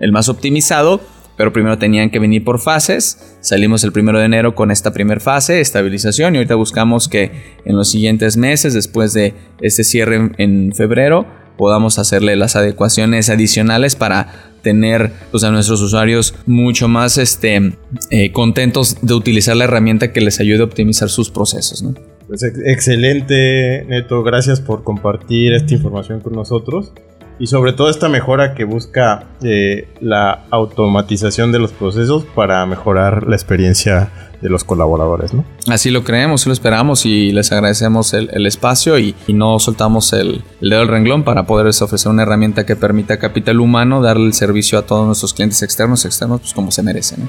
el 0.00 0.12
más 0.12 0.28
optimizado 0.28 1.00
pero 1.36 1.52
primero 1.52 1.78
tenían 1.78 2.10
que 2.10 2.18
venir 2.18 2.44
por 2.44 2.58
fases. 2.58 3.36
Salimos 3.40 3.84
el 3.84 3.92
primero 3.92 4.18
de 4.18 4.24
enero 4.24 4.54
con 4.54 4.70
esta 4.70 4.92
primera 4.92 5.20
fase, 5.20 5.60
estabilización, 5.60 6.34
y 6.34 6.38
ahorita 6.38 6.54
buscamos 6.54 7.08
que 7.08 7.30
en 7.64 7.76
los 7.76 7.90
siguientes 7.90 8.36
meses, 8.36 8.74
después 8.74 9.12
de 9.12 9.34
este 9.60 9.84
cierre 9.84 10.30
en, 10.38 10.72
febrero, 10.74 11.26
podamos 11.56 11.98
hacerle 11.98 12.36
las 12.36 12.56
adecuaciones 12.56 13.30
adicionales 13.30 13.96
para 13.96 14.52
tener 14.62 15.12
pues, 15.30 15.44
a 15.44 15.50
nuestros 15.50 15.80
usuarios 15.80 16.34
mucho 16.46 16.88
más 16.88 17.18
este, 17.18 17.72
eh, 18.10 18.32
contentos 18.32 18.98
de 19.00 19.14
utilizar 19.14 19.56
la 19.56 19.64
herramienta 19.64 20.12
que 20.12 20.20
les 20.20 20.40
ayude 20.40 20.62
a 20.62 20.64
optimizar 20.64 21.08
sus 21.08 21.30
procesos. 21.30 21.84
Pues 22.26 22.42
excelente, 22.42 23.84
Neto. 23.88 24.22
Gracias 24.24 24.60
por 24.60 24.82
compartir 24.82 25.52
esta 25.52 25.74
información 25.74 26.20
con 26.20 26.32
nosotros 26.32 26.92
y 27.38 27.46
sobre 27.48 27.72
todo 27.72 27.90
esta 27.90 28.08
mejora 28.08 28.54
que 28.54 28.64
busca 28.64 29.24
eh, 29.42 29.88
la 30.00 30.44
automatización 30.50 31.52
de 31.52 31.58
los 31.58 31.72
procesos 31.72 32.24
para 32.24 32.64
mejorar 32.66 33.26
la 33.26 33.36
experiencia 33.36 34.10
de 34.40 34.50
los 34.50 34.64
colaboradores, 34.64 35.32
¿no? 35.32 35.44
Así 35.68 35.90
lo 35.90 36.04
creemos, 36.04 36.46
lo 36.46 36.52
esperamos 36.52 37.06
y 37.06 37.32
les 37.32 37.52
agradecemos 37.52 38.12
el, 38.14 38.46
espacio 38.46 38.98
y, 38.98 39.14
no 39.28 39.58
soltamos 39.58 40.12
el, 40.12 40.42
dedo 40.60 40.80
del 40.80 40.88
renglón 40.88 41.24
para 41.24 41.46
poderles 41.46 41.80
ofrecer 41.82 42.10
una 42.12 42.22
herramienta 42.22 42.66
que 42.66 42.76
permita 42.76 43.14
a 43.14 43.18
capital 43.18 43.60
humano 43.60 44.02
darle 44.02 44.26
el 44.26 44.34
servicio 44.34 44.78
a 44.78 44.82
todos 44.82 45.06
nuestros 45.06 45.32
clientes 45.32 45.62
externos, 45.62 46.04
externos, 46.04 46.40
pues 46.40 46.54
como 46.54 46.70
se 46.70 46.82
merecen. 46.82 47.28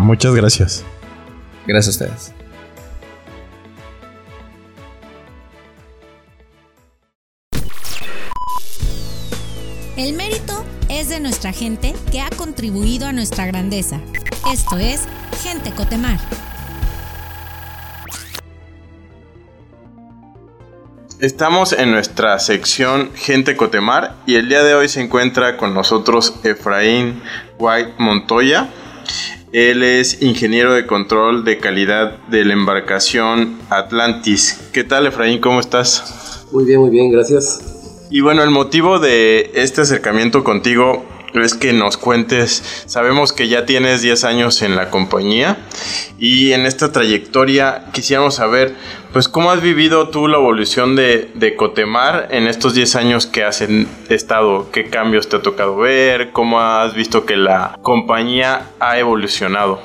muchas 0.00 0.34
gracias. 0.34 0.84
Gracias 1.66 2.00
a 2.00 2.04
ustedes. 2.04 2.41
Es 11.02 11.08
de 11.08 11.18
nuestra 11.18 11.52
gente 11.52 11.94
que 12.12 12.20
ha 12.20 12.30
contribuido 12.30 13.08
a 13.08 13.12
nuestra 13.12 13.44
grandeza. 13.44 14.00
Esto 14.52 14.78
es 14.78 15.00
Gente 15.42 15.72
Cotemar. 15.72 16.20
Estamos 21.18 21.72
en 21.72 21.90
nuestra 21.90 22.38
sección 22.38 23.10
Gente 23.16 23.56
Cotemar 23.56 24.14
y 24.26 24.36
el 24.36 24.48
día 24.48 24.62
de 24.62 24.76
hoy 24.76 24.88
se 24.88 25.00
encuentra 25.00 25.56
con 25.56 25.74
nosotros 25.74 26.34
Efraín 26.44 27.20
White 27.58 27.94
Montoya. 27.98 28.70
Él 29.52 29.82
es 29.82 30.22
ingeniero 30.22 30.72
de 30.72 30.86
control 30.86 31.44
de 31.44 31.58
calidad 31.58 32.16
de 32.28 32.44
la 32.44 32.52
embarcación 32.52 33.58
Atlantis. 33.70 34.60
¿Qué 34.72 34.84
tal 34.84 35.08
Efraín? 35.08 35.40
¿Cómo 35.40 35.58
estás? 35.58 36.46
Muy 36.52 36.64
bien, 36.64 36.78
muy 36.78 36.90
bien, 36.90 37.10
gracias. 37.10 37.71
Y 38.14 38.20
bueno, 38.20 38.42
el 38.42 38.50
motivo 38.50 38.98
de 38.98 39.52
este 39.54 39.80
acercamiento 39.80 40.44
contigo 40.44 41.02
es 41.32 41.54
que 41.54 41.72
nos 41.72 41.96
cuentes, 41.96 42.84
sabemos 42.84 43.32
que 43.32 43.48
ya 43.48 43.64
tienes 43.64 44.02
10 44.02 44.24
años 44.24 44.60
en 44.60 44.76
la 44.76 44.90
compañía 44.90 45.56
y 46.18 46.52
en 46.52 46.66
esta 46.66 46.92
trayectoria 46.92 47.86
quisiéramos 47.94 48.34
saber, 48.34 48.74
pues, 49.14 49.30
¿cómo 49.30 49.50
has 49.50 49.62
vivido 49.62 50.10
tú 50.10 50.28
la 50.28 50.36
evolución 50.36 50.94
de, 50.94 51.54
Cotemar 51.56 52.28
en 52.32 52.48
estos 52.48 52.74
10 52.74 52.96
años 52.96 53.26
que 53.26 53.44
has 53.44 53.62
estado? 54.10 54.70
¿Qué 54.70 54.90
cambios 54.90 55.30
te 55.30 55.36
ha 55.36 55.40
tocado 55.40 55.78
ver? 55.78 56.32
¿Cómo 56.32 56.60
has 56.60 56.94
visto 56.94 57.24
que 57.24 57.38
la 57.38 57.78
compañía 57.80 58.72
ha 58.78 58.98
evolucionado? 58.98 59.78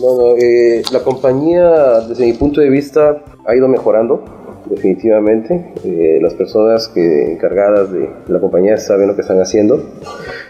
Bueno, 0.00 0.34
eh, 0.40 0.82
la 0.90 1.04
compañía, 1.04 2.00
desde 2.08 2.26
mi 2.26 2.32
punto 2.32 2.60
de 2.60 2.68
vista, 2.68 3.22
ha 3.46 3.54
ido 3.54 3.68
mejorando 3.68 4.41
definitivamente. 4.66 5.72
Eh, 5.84 6.18
las 6.20 6.34
personas 6.34 6.88
que 6.88 7.32
encargadas 7.32 7.92
de 7.92 8.08
la 8.28 8.40
compañía 8.40 8.76
saben 8.76 9.08
lo 9.08 9.14
que 9.14 9.22
están 9.22 9.40
haciendo. 9.40 9.82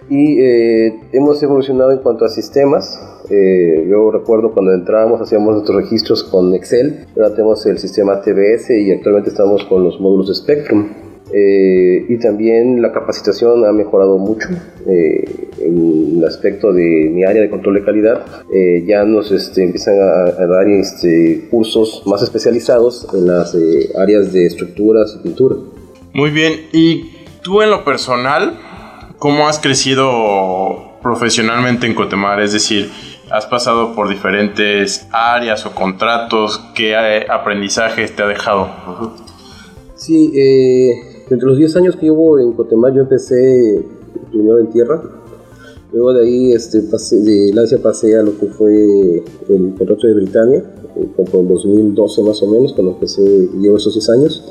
Y 0.09 0.41
eh, 0.41 1.01
hemos 1.13 1.43
evolucionado 1.43 1.93
en 1.93 1.99
cuanto 1.99 2.25
a 2.25 2.29
sistemas. 2.29 3.01
Eh, 3.31 3.87
yo 3.89 4.11
recuerdo 4.11 4.53
cuando 4.53 4.73
entrábamos 4.73 5.21
hacíamos 5.21 5.55
nuestros 5.55 5.77
registros 5.77 6.25
con 6.25 6.55
Excel. 6.55 7.07
Ahora 7.17 7.31
tenemos 7.31 7.65
el 7.67 7.79
sistema 7.79 8.21
TBS 8.21 8.71
y 8.71 8.93
actualmente 8.93 9.31
estamos 9.31 9.65
con 9.65 9.85
los 9.85 10.01
módulos 10.01 10.29
de 10.29 10.35
Spectrum. 10.35 11.12
Eh, 11.35 12.05
y 12.09 12.19
también 12.19 12.83
la 12.83 12.93
capacitación 12.93 13.65
ha 13.65 13.73
mejorado 13.73 14.19
mucho 14.19 14.49
eh, 14.87 15.25
en 15.61 16.19
el 16.19 16.25
aspecto 16.25 16.73
de 16.73 17.11
mi 17.11 17.25
área 17.25 17.43
de 17.43 17.51
control 17.51 17.77
de 17.77 17.85
calidad. 17.85 18.25
Eh, 18.53 18.85
ya 18.87 19.05
nos 19.05 19.33
este, 19.33 19.65
empiezan 19.65 19.95
a, 19.99 20.47
dar 20.47 20.69
este, 20.69 21.49
cursos 21.51 22.03
más 22.07 22.23
especializados 22.23 23.09
en 23.15 23.27
las 23.27 23.57
áreas 23.97 24.33
de 24.33 24.47
estructuras 24.47 25.17
y 25.19 25.23
pintura. 25.23 25.57
Muy 26.13 26.31
bien, 26.31 26.53
y 26.73 27.11
tú 27.43 27.63
en 27.63 27.71
lo 27.71 27.85
personal, 27.85 28.59
¿cómo 29.19 29.49
has 29.49 29.59
crecido 29.59 30.99
profesionalmente 31.03 31.87
en 31.87 31.95
Cotemar? 31.95 32.41
Es 32.43 32.53
decir, 32.53 32.91
has 33.31 33.47
pasado 33.47 33.95
por 33.95 34.11
diferentes 34.11 35.07
áreas 35.11 35.65
o 35.65 35.75
contratos, 35.75 36.61
¿qué 36.75 36.95
aprendizajes 37.31 38.15
te 38.15 38.23
ha 38.23 38.27
dejado? 38.27 38.69
Sí, 39.95 40.33
eh, 40.35 41.12
entre 41.31 41.47
los 41.49 41.57
10 41.59 41.77
años 41.77 41.97
que 41.97 42.07
llevo 42.07 42.39
en 42.39 42.53
Cotemar, 42.53 42.95
yo 42.95 43.03
empecé 43.03 43.85
primero 44.31 44.59
en 44.59 44.71
tierra. 44.71 45.03
Luego 45.93 46.15
de 46.15 46.23
ahí, 46.25 46.53
este, 46.53 46.81
pasé, 46.83 47.21
de 47.21 47.53
Lancia 47.53 47.79
pasé 47.83 48.17
a 48.17 48.23
lo 48.23 48.39
que 48.39 48.47
fue 48.47 49.23
el 49.49 49.75
contrato 49.77 50.07
de 50.07 50.15
Britania, 50.15 50.65
eh, 50.97 51.09
como 51.15 51.41
en 51.41 51.49
2012 51.49 52.23
más 52.23 52.43
o 52.43 52.47
menos, 52.47 52.73
cuando 52.73 52.93
empecé, 52.93 53.23
llevo 53.61 53.77
esos 53.77 53.95
10 53.95 54.11
años. 54.11 54.45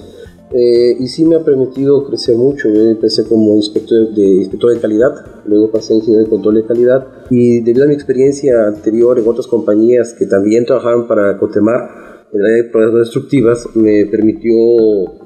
Eh, 0.54 0.98
y 1.00 1.08
sí 1.08 1.24
me 1.24 1.36
ha 1.36 1.44
permitido 1.44 2.06
crecer 2.06 2.36
mucho. 2.36 2.70
Yo 2.70 2.82
empecé 2.82 3.24
como 3.24 3.56
inspector 3.56 4.14
de, 4.14 4.22
inspector 4.22 4.74
de 4.74 4.80
calidad, 4.80 5.14
luego 5.46 5.72
pasé 5.72 5.94
a 5.94 5.98
ingeniero 5.98 6.26
de 6.26 6.30
control 6.30 6.56
de 6.56 6.66
calidad. 6.66 7.08
Y 7.30 7.62
debido 7.62 7.86
a 7.86 7.88
mi 7.88 7.94
experiencia 7.94 8.68
anterior 8.68 9.18
en 9.18 9.28
otras 9.28 9.48
compañías 9.48 10.14
que 10.14 10.26
también 10.26 10.66
trabajaban 10.66 11.08
para 11.08 11.38
Cotemar, 11.38 12.21
de 12.34 12.64
pruebas 12.66 13.00
destructivas, 13.00 13.68
me 13.76 14.06
permitió 14.06 14.54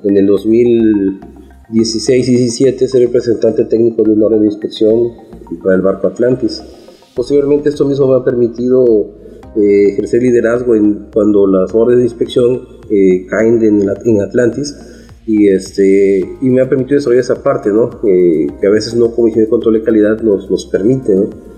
en 0.03 0.17
el 0.17 0.25
2000 0.25 1.19
16 1.69 2.29
y 2.29 2.35
17 2.35 2.88
ser 2.88 3.01
representante 3.01 3.65
técnico 3.65 4.03
de 4.03 4.12
un 4.12 4.24
orden 4.24 4.41
de 4.41 4.47
inspección 4.47 5.13
para 5.63 5.75
el 5.75 5.81
barco 5.81 6.07
Atlantis. 6.07 6.62
Posiblemente 7.15 7.69
esto 7.69 7.85
mismo 7.85 8.07
me 8.07 8.15
ha 8.15 8.24
permitido 8.24 9.15
eh, 9.55 9.89
ejercer 9.89 10.21
liderazgo 10.21 10.75
en, 10.75 11.07
cuando 11.12 11.47
las 11.47 11.74
órdenes 11.74 12.00
de 12.00 12.05
inspección 12.05 12.62
eh, 12.89 13.25
caen 13.27 13.63
en, 13.63 13.89
en, 14.05 14.21
Atlantis 14.21 14.75
y, 15.25 15.47
este, 15.47 16.19
y 16.19 16.50
me 16.50 16.62
ha 16.62 16.69
permitido 16.69 16.97
desarrollar 16.97 17.24
esa 17.24 17.41
parte, 17.41 17.71
¿no? 17.71 17.89
que 18.01 18.47
a 18.63 18.69
veces 18.69 18.93
no 18.93 19.05
ingeniero 19.05 19.41
de 19.41 19.50
control 19.50 19.74
de 19.75 19.83
calidad 19.83 20.21
nos, 20.21 20.51
nos 20.51 20.65
permite. 20.67 21.15
¿no? 21.15 21.54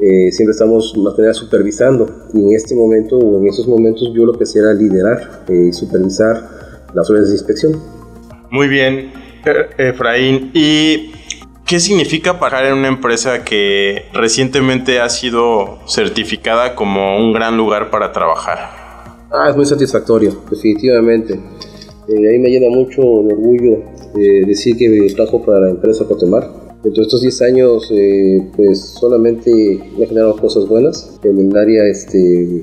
Eh, 0.00 0.30
siempre 0.30 0.52
estamos 0.52 0.94
nada 0.96 1.34
supervisando 1.34 2.08
y 2.32 2.38
en 2.38 2.54
este 2.54 2.76
momento 2.76 3.18
o 3.18 3.40
en 3.40 3.48
esos 3.48 3.66
momentos 3.66 4.12
yo 4.14 4.24
lo 4.24 4.32
que 4.32 4.44
hacía 4.44 4.62
era 4.62 4.74
liderar 4.74 5.44
y 5.48 5.72
supervisar 5.72 6.48
las 6.94 7.10
órdenes 7.10 7.30
de 7.30 7.34
inspección. 7.34 7.82
Muy 8.50 8.68
bien, 8.68 9.10
Efraín, 9.76 10.52
¿y 10.54 11.10
qué 11.66 11.80
significa 11.80 12.38
trabajar 12.38 12.64
en 12.66 12.74
una 12.74 12.88
empresa 12.88 13.44
que 13.44 14.04
recientemente 14.14 15.00
ha 15.00 15.08
sido 15.08 15.80
certificada 15.86 16.74
como 16.76 17.18
un 17.18 17.32
gran 17.32 17.56
lugar 17.56 17.90
para 17.90 18.12
trabajar? 18.12 18.58
Ah, 19.30 19.50
es 19.50 19.56
muy 19.56 19.66
satisfactorio, 19.66 20.42
definitivamente. 20.48 21.34
Eh, 21.34 22.28
ahí 22.30 22.38
me 22.38 22.48
llena 22.48 22.70
mucho 22.70 23.02
el 23.02 23.32
orgullo 23.32 23.82
de 24.14 24.44
decir 24.46 24.76
que 24.76 25.12
trabajo 25.14 25.44
para 25.44 25.60
la 25.60 25.70
empresa 25.70 26.06
Cotemar. 26.06 26.67
De 26.94 27.02
estos 27.02 27.20
10 27.20 27.42
años, 27.42 27.90
eh, 27.90 28.40
pues 28.56 28.94
solamente 28.98 29.50
me 29.96 30.04
he 30.04 30.06
generado 30.06 30.36
cosas 30.36 30.66
buenas 30.66 31.18
en 31.22 31.38
el 31.38 31.56
área 31.56 31.84
este, 31.86 32.62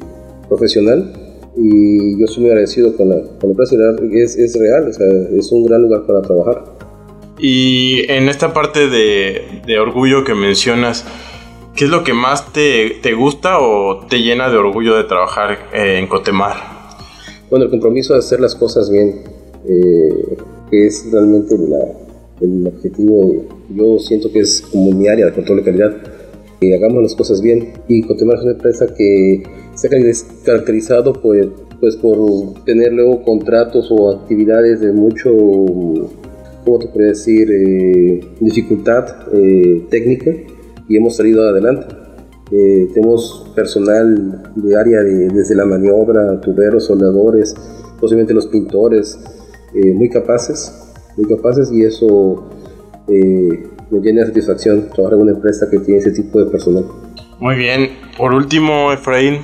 profesional 0.50 1.14
y 1.56 2.18
yo 2.18 2.26
estoy 2.26 2.44
muy 2.44 2.52
agradecido 2.52 2.96
con 2.98 3.10
la, 3.10 3.22
con 3.40 3.50
la 3.50 3.52
empresa. 3.52 3.76
Es, 4.12 4.36
es 4.36 4.60
real, 4.60 4.90
o 4.90 4.94
sea, 4.94 5.08
es 5.38 5.52
un 5.52 5.66
gran 5.66 5.84
lugar 5.84 6.06
para 6.06 6.22
trabajar. 6.22 6.64
Y 7.38 8.10
en 8.12 8.30
esta 8.30 8.54
parte 8.54 8.90
de, 8.90 9.62
de 9.66 9.80
orgullo 9.80 10.24
que 10.24 10.34
mencionas, 10.34 11.06
¿qué 11.76 11.86
es 11.86 11.92
lo 11.92 12.04
que 12.04 12.14
más 12.14 12.52
te, 12.52 12.98
te, 13.02 13.14
gusta 13.14 13.60
o 13.60 14.08
te 14.08 14.20
llena 14.20 14.50
de 14.50 14.58
orgullo 14.58 14.96
de 14.96 15.04
trabajar 15.04 15.70
eh, 15.74 16.00
en 16.00 16.08
Cotemar? 16.08 16.56
Bueno, 17.50 17.66
el 17.66 17.72
compromiso 17.72 18.14
de 18.14 18.20
hacer 18.20 18.40
las 18.40 18.56
cosas 18.56 18.90
bien, 18.90 19.24
eh, 19.68 20.38
que 20.72 20.88
es 20.88 21.06
realmente 21.12 21.56
el 22.42 22.68
objetivo. 22.68 23.46
Yo 23.74 24.00
siento 24.00 24.32
que 24.32 24.40
es 24.40 24.62
como 24.62 24.92
mi 24.92 25.08
área 25.08 25.28
de 25.28 25.34
control 25.34 25.58
de 25.58 25.64
calidad, 25.64 25.96
que 26.60 26.76
hagamos 26.76 27.04
las 27.04 27.16
cosas 27.16 27.42
bien. 27.42 27.74
Y 27.88 28.04
Cotemar 28.04 28.38
es 28.38 28.44
una 28.44 28.52
empresa 28.54 28.88
que 28.96 29.44
se 29.74 29.88
ha 29.88 29.92
caracterizado 30.46 31.14
pues, 31.14 31.48
pues 31.80 31.96
por 31.98 32.64
tener 32.66 32.94
luego 32.94 33.24
contratos 33.24 33.88
o 33.92 34.12
actividades 34.12 34.80
de 34.82 34.92
mucho 34.92 35.32
¿cómo 36.66 36.80
te 36.80 36.88
podría 36.88 37.10
decir?, 37.10 37.50
eh, 37.52 38.20
dificultad 38.40 39.06
eh, 39.34 39.86
técnica 39.90 40.32
y 40.90 40.98
hemos 40.98 41.16
salido 41.16 41.48
adelante. 41.48 41.86
Eh, 42.52 42.90
tenemos 42.94 43.52
personal 43.56 44.52
de 44.56 44.76
área 44.76 45.02
desde 45.02 45.56
la 45.56 45.66
maniobra, 45.66 46.42
tuberos, 46.42 46.86
soldadores, 46.86 47.56
posiblemente 48.00 48.34
los 48.34 48.48
pintores, 48.48 49.20
muy 49.74 50.10
capaces, 50.10 50.85
muy 51.18 51.28
capaces 51.28 51.72
y 51.72 51.84
eso 51.84 52.50
me 53.08 54.00
llena 54.00 54.22
de 54.22 54.28
satisfacción 54.28 54.90
trabajar 54.90 55.18
en 55.18 55.24
una 55.24 55.32
empresa 55.32 55.68
que 55.70 55.80
tiene 55.80 56.00
ese 56.00 56.12
tipo 56.12 56.40
de 56.40 56.50
personal. 56.50 56.86
Muy 57.40 57.56
bien. 57.56 57.92
Por 58.18 58.34
último, 58.34 58.92
Efraín, 58.92 59.42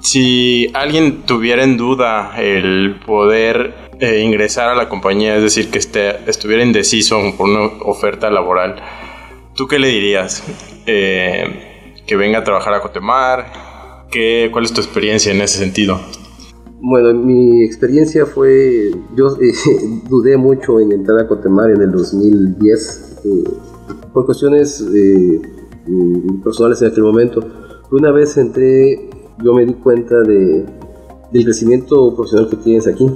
si 0.00 0.70
alguien 0.74 1.22
tuviera 1.22 1.64
en 1.64 1.76
duda 1.76 2.34
el 2.38 3.00
poder 3.04 3.74
eh, 4.00 4.20
ingresar 4.20 4.68
a 4.68 4.74
la 4.74 4.88
compañía, 4.88 5.36
es 5.36 5.42
decir, 5.42 5.70
que 5.70 5.78
esté, 5.78 6.28
estuviera 6.28 6.62
indeciso 6.62 7.20
por 7.36 7.48
una 7.48 7.66
oferta 7.84 8.30
laboral, 8.30 8.76
¿tú 9.54 9.66
qué 9.66 9.78
le 9.78 9.88
dirías? 9.88 10.42
Eh, 10.86 12.00
que 12.06 12.16
venga 12.16 12.38
a 12.38 12.44
trabajar 12.44 12.74
a 12.74 12.80
Cotemar. 12.80 14.08
¿Qué, 14.10 14.50
¿Cuál 14.52 14.64
es 14.64 14.72
tu 14.72 14.80
experiencia 14.80 15.32
en 15.32 15.40
ese 15.40 15.58
sentido? 15.58 16.00
Bueno, 16.84 17.14
mi 17.14 17.62
experiencia 17.62 18.26
fue, 18.26 18.90
yo 19.14 19.36
eh, 19.40 19.52
dudé 20.10 20.36
mucho 20.36 20.80
en 20.80 20.90
entrar 20.90 21.20
a 21.20 21.28
Cotemar 21.28 21.70
en 21.70 21.80
el 21.80 21.92
2010 21.92 23.20
por 24.12 24.26
cuestiones 24.26 24.84
mm, 25.86 26.42
personales 26.42 26.82
en 26.82 26.88
aquel 26.88 27.04
momento. 27.04 27.40
Una 27.92 28.10
vez 28.10 28.36
entré, 28.36 29.10
yo 29.44 29.54
me 29.54 29.64
di 29.64 29.74
cuenta 29.74 30.22
de, 30.22 30.66
del 31.32 31.44
crecimiento 31.44 32.16
profesional 32.16 32.50
que 32.50 32.56
tienes 32.56 32.88
aquí, 32.88 33.08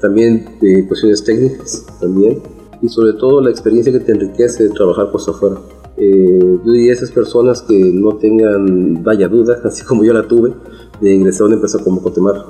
también 0.00 0.46
de 0.60 0.86
cuestiones 0.86 1.24
técnicas, 1.24 1.84
también, 2.00 2.42
y 2.80 2.88
sobre 2.88 3.14
todo 3.14 3.40
la 3.40 3.50
experiencia 3.50 3.92
que 3.92 3.98
te 3.98 4.12
enriquece 4.12 4.62
de 4.62 4.70
trabajar 4.70 5.10
por 5.10 5.20
afuera. 5.20 5.56
Eh, 5.96 6.58
yo 6.62 6.72
diría 6.72 6.92
a 6.92 6.94
esas 6.94 7.10
personas 7.10 7.62
que 7.62 7.90
no 7.92 8.16
tengan, 8.16 9.02
vaya 9.02 9.28
duda, 9.28 9.58
así 9.64 9.84
como 9.84 10.04
yo 10.04 10.12
la 10.12 10.28
tuve, 10.28 10.52
de 11.00 11.14
ingresar 11.14 11.42
a 11.42 11.46
una 11.46 11.54
empresa 11.54 11.78
como 11.82 12.02
Cotemar. 12.02 12.46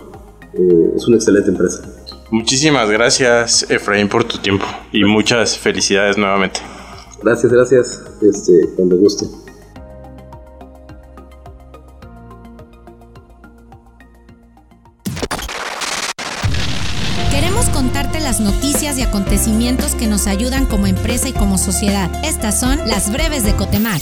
Eh, 0.54 0.92
es 0.96 1.06
una 1.06 1.16
excelente 1.16 1.50
empresa. 1.50 1.82
Muchísimas 2.30 2.90
gracias, 2.90 3.70
Efraín, 3.70 4.08
por 4.08 4.24
tu 4.24 4.38
tiempo 4.38 4.64
y 4.92 5.04
muchas 5.04 5.58
felicidades 5.58 6.16
nuevamente. 6.18 6.60
Gracias, 7.22 7.52
gracias. 7.52 8.02
Este, 8.20 8.52
cuando 8.74 8.96
guste. 8.96 9.26
Queremos 17.30 17.68
contarte 17.70 18.20
las 18.20 18.40
noticias 18.40 18.98
y 18.98 19.02
acontecimientos 19.02 19.94
que 19.94 20.06
nos 20.06 20.26
ayudan 20.26 20.66
como 20.66 20.86
empresa 20.86 21.28
y 21.28 21.32
como 21.32 21.58
sociedad. 21.58 22.10
Estas 22.24 22.58
son 22.58 22.78
las 22.86 23.12
breves 23.12 23.44
de 23.44 23.54
Cotemar. 23.54 24.00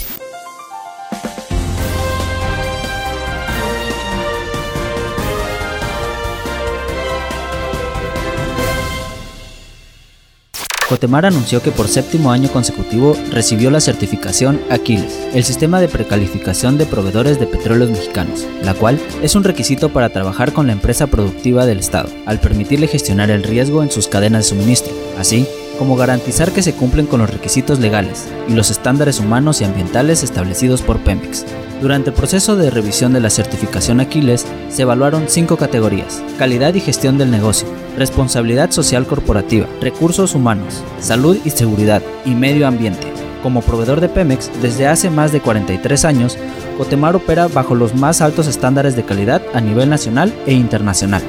Cotemar 10.94 11.26
anunció 11.26 11.60
que 11.60 11.72
por 11.72 11.88
séptimo 11.88 12.30
año 12.30 12.48
consecutivo 12.48 13.16
recibió 13.32 13.68
la 13.68 13.80
certificación 13.80 14.60
Aquiles, 14.70 15.26
el 15.34 15.42
sistema 15.42 15.80
de 15.80 15.88
precalificación 15.88 16.78
de 16.78 16.86
proveedores 16.86 17.40
de 17.40 17.48
petróleos 17.48 17.90
mexicanos, 17.90 18.46
la 18.62 18.74
cual 18.74 19.00
es 19.20 19.34
un 19.34 19.42
requisito 19.42 19.88
para 19.88 20.10
trabajar 20.10 20.52
con 20.52 20.68
la 20.68 20.72
empresa 20.72 21.08
productiva 21.08 21.66
del 21.66 21.80
Estado, 21.80 22.10
al 22.26 22.38
permitirle 22.38 22.86
gestionar 22.86 23.32
el 23.32 23.42
riesgo 23.42 23.82
en 23.82 23.90
sus 23.90 24.06
cadenas 24.06 24.44
de 24.44 24.50
suministro, 24.50 24.94
así 25.18 25.48
como 25.80 25.96
garantizar 25.96 26.52
que 26.52 26.62
se 26.62 26.74
cumplen 26.74 27.06
con 27.06 27.18
los 27.18 27.28
requisitos 27.30 27.80
legales 27.80 28.26
y 28.48 28.52
los 28.52 28.70
estándares 28.70 29.18
humanos 29.18 29.60
y 29.60 29.64
ambientales 29.64 30.22
establecidos 30.22 30.80
por 30.80 31.00
Pemex. 31.00 31.44
Durante 31.84 32.08
el 32.08 32.16
proceso 32.16 32.56
de 32.56 32.70
revisión 32.70 33.12
de 33.12 33.20
la 33.20 33.28
certificación 33.28 34.00
Aquiles 34.00 34.46
se 34.70 34.80
evaluaron 34.80 35.26
cinco 35.28 35.58
categorías, 35.58 36.22
calidad 36.38 36.72
y 36.72 36.80
gestión 36.80 37.18
del 37.18 37.30
negocio, 37.30 37.68
responsabilidad 37.98 38.70
social 38.70 39.06
corporativa, 39.06 39.66
recursos 39.82 40.34
humanos, 40.34 40.82
salud 40.98 41.36
y 41.44 41.50
seguridad 41.50 42.00
y 42.24 42.30
medio 42.30 42.66
ambiente. 42.66 43.06
Como 43.42 43.60
proveedor 43.60 44.00
de 44.00 44.08
Pemex, 44.08 44.50
desde 44.62 44.86
hace 44.86 45.10
más 45.10 45.30
de 45.30 45.42
43 45.42 46.06
años, 46.06 46.38
Cotemar 46.78 47.16
opera 47.16 47.48
bajo 47.48 47.74
los 47.74 47.94
más 47.94 48.22
altos 48.22 48.46
estándares 48.46 48.96
de 48.96 49.04
calidad 49.04 49.42
a 49.52 49.60
nivel 49.60 49.90
nacional 49.90 50.32
e 50.47 50.54
internacional. 50.54 51.23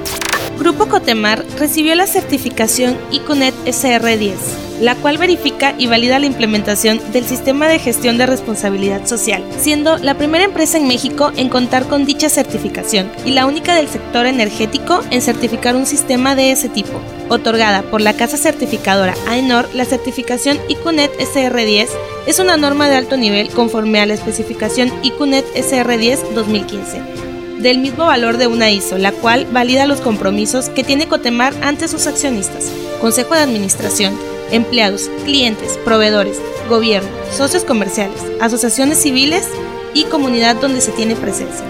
Grupo 0.58 0.86
Cotemar 0.86 1.44
recibió 1.60 1.96
la 1.96 2.08
certificación 2.08 2.96
ICONET 3.12 3.54
SR10, 3.66 4.36
la 4.82 4.96
cual 4.96 5.18
verifica 5.18 5.76
y 5.78 5.88
valida 5.88 6.20
la 6.20 6.26
implementación 6.26 7.00
del 7.12 7.26
sistema 7.26 7.68
de 7.68 7.80
gestión 7.80 8.18
de 8.18 8.26
responsabilidad 8.26 9.06
social, 9.06 9.44
siendo 9.60 9.98
la 9.98 10.16
primera 10.16 10.44
empresa 10.44 10.78
en 10.78 10.88
México 10.88 11.32
en 11.36 11.50
contar 11.50 11.86
con 11.88 12.06
dicha 12.06 12.30
certificación 12.30 13.12
y 13.26 13.32
la 13.32 13.46
única 13.46 13.76
del 13.76 13.88
sector 13.88 14.26
energético 14.26 15.02
en 15.12 15.22
certificar 15.22 15.76
un 15.76 15.86
sistema 15.86 16.36
de 16.36 16.52
ese 16.52 16.70
tipo. 16.70 17.00
Otorgada 17.30 17.82
por 17.84 18.02
la 18.02 18.14
casa 18.14 18.38
certificadora 18.38 19.16
AENOR, 19.28 19.68
la 19.74 19.86
certificación 19.86 20.60
ICUNET 20.68 21.12
SR10 21.18 21.88
es 22.28 22.40
una 22.40 22.58
norma 22.58 22.90
de 22.90 22.96
alto 22.96 23.18
nivel 23.18 23.50
conforme 23.50 24.00
a 24.00 24.06
la 24.06 24.14
especificación 24.14 24.92
ICUNET 25.04 25.46
SR10 25.56 26.34
2015 26.34 27.26
del 27.66 27.80
mismo 27.80 28.06
valor 28.06 28.38
de 28.38 28.46
una 28.46 28.70
ISO, 28.70 29.00
la 29.00 29.12
cual 29.12 29.48
valida 29.52 29.88
los 29.88 30.00
compromisos 30.00 30.70
que 30.70 30.84
tiene 30.84 31.08
Cotemar 31.08 31.52
ante 31.64 31.88
sus 31.88 32.06
accionistas, 32.06 32.72
Consejo 33.02 33.34
de 33.34 33.42
Administración, 33.42 34.16
empleados, 34.52 35.10
clientes, 35.24 35.78
proveedores, 35.84 36.38
gobierno, 36.70 37.10
socios 37.32 37.64
comerciales, 37.64 38.22
asociaciones 38.42 39.02
civiles 39.02 39.48
y 39.94 40.04
comunidad 40.06 40.56
donde 40.58 40.82
se 40.82 40.92
tiene 40.92 41.16
presencia, 41.16 41.66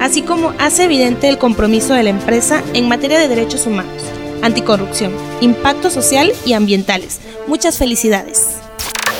así 0.00 0.22
como 0.22 0.52
hace 0.58 0.84
evidente 0.84 1.28
el 1.28 1.38
compromiso 1.38 1.94
de 1.94 2.02
la 2.02 2.10
empresa 2.10 2.62
en 2.74 2.88
materia 2.88 3.18
de 3.18 3.28
derechos 3.28 3.66
humanos, 3.66 4.02
anticorrupción, 4.42 5.12
impacto 5.40 5.90
social 5.90 6.32
y 6.44 6.52
ambientales. 6.52 7.20
Muchas 7.46 7.78
felicidades. 7.78 8.60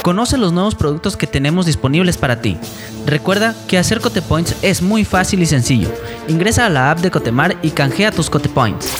Conoce 0.02 0.38
los 0.38 0.52
nuevos 0.52 0.74
productos 0.74 1.16
que 1.16 1.26
tenemos 1.26 1.66
disponibles 1.66 2.16
para 2.16 2.40
ti. 2.40 2.56
Recuerda 3.06 3.54
que 3.68 3.76
hacer 3.76 4.00
Cotepoints 4.00 4.56
es 4.62 4.80
muy 4.80 5.04
fácil 5.04 5.42
y 5.42 5.46
sencillo. 5.46 5.88
Ingresa 6.26 6.66
a 6.66 6.70
la 6.70 6.90
app 6.90 7.00
de 7.00 7.10
Cotemar 7.10 7.56
y 7.62 7.70
canjea 7.70 8.10
tus 8.10 8.30
Cotepoints. 8.30 8.99